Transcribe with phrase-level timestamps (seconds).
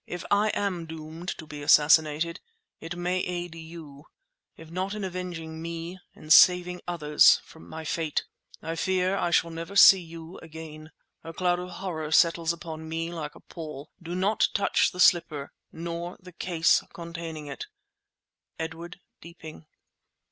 [0.07, 2.39] If I am doomed to be assassinated,
[2.79, 4.07] it may aid you;
[4.57, 8.23] if not in avenging me, in saving others from my fate.
[8.63, 10.89] I fear I shall never see you again.
[11.23, 13.91] A cloud of horror settles upon me like a pall.
[14.01, 17.67] Do not touch the slipper, nor the case containing it.
[18.57, 19.67] EDWARD DEEPING.